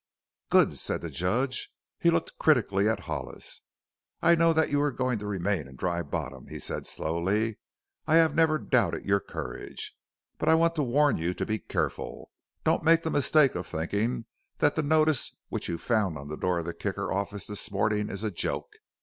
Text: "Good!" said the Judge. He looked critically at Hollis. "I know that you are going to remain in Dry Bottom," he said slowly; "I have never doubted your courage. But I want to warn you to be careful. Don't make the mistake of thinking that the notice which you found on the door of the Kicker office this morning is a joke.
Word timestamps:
"Good!" 0.49 0.73
said 0.77 1.01
the 1.01 1.11
Judge. 1.11 1.71
He 1.99 2.09
looked 2.09 2.39
critically 2.39 2.89
at 2.89 3.01
Hollis. 3.01 3.61
"I 4.19 4.33
know 4.33 4.51
that 4.51 4.71
you 4.71 4.81
are 4.81 4.89
going 4.91 5.19
to 5.19 5.27
remain 5.27 5.67
in 5.67 5.75
Dry 5.75 6.01
Bottom," 6.01 6.47
he 6.47 6.57
said 6.57 6.87
slowly; 6.87 7.59
"I 8.07 8.15
have 8.15 8.33
never 8.33 8.57
doubted 8.57 9.05
your 9.05 9.19
courage. 9.19 9.95
But 10.39 10.49
I 10.49 10.55
want 10.55 10.73
to 10.77 10.81
warn 10.83 11.17
you 11.17 11.35
to 11.35 11.45
be 11.45 11.59
careful. 11.59 12.31
Don't 12.63 12.81
make 12.83 13.03
the 13.03 13.11
mistake 13.11 13.53
of 13.53 13.67
thinking 13.67 14.25
that 14.57 14.73
the 14.73 14.81
notice 14.81 15.35
which 15.49 15.69
you 15.69 15.77
found 15.77 16.17
on 16.17 16.29
the 16.29 16.35
door 16.35 16.57
of 16.57 16.65
the 16.65 16.73
Kicker 16.73 17.13
office 17.13 17.45
this 17.45 17.69
morning 17.69 18.09
is 18.09 18.23
a 18.23 18.31
joke. 18.31 18.73